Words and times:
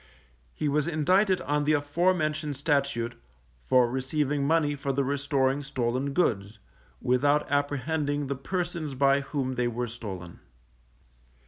He 0.55 0.67
was 0.67 0.87
indicted 0.87 1.41
on 1.41 1.63
the 1.63 1.73
afore 1.73 2.15
mentioned 2.15 2.55
Statute, 2.55 3.13
for 3.63 3.87
receiving 3.87 4.43
money 4.47 4.73
for 4.73 4.91
the 4.91 5.03
restoring 5.03 5.61
stolen 5.61 6.11
goods, 6.13 6.57
without 6.99 7.47
apprehending 7.51 8.25
the 8.25 8.35
persons 8.35 8.95
by 8.95 9.21
whom 9.21 9.53
they 9.53 9.67
were 9.67 9.85
stolen. 9.85 10.39